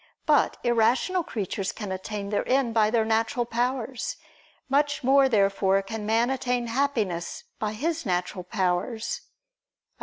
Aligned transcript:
But 0.25 0.57
irrational 0.63 1.21
creatures 1.23 1.71
can 1.71 1.91
attain 1.91 2.29
their 2.31 2.41
end 2.49 2.73
by 2.73 2.89
their 2.89 3.05
natural 3.05 3.45
powers. 3.45 4.17
Much 4.67 5.03
more 5.03 5.29
therefore 5.29 5.83
can 5.83 6.07
man 6.07 6.31
attain 6.31 6.65
Happiness 6.65 7.43
by 7.59 7.73
his 7.73 8.03
natural 8.03 8.43
powers. 8.43 9.21
Obj. 9.23 9.29